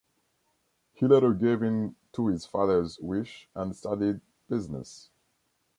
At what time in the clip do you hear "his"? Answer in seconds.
2.25-2.47